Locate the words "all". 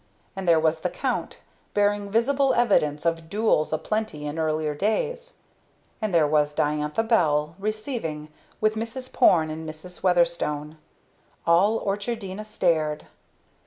11.45-11.77